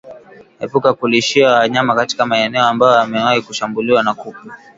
[0.59, 4.49] Epuka kulishia wanyama katika maeneo ambayo yamewahi kushambuliwa na kupe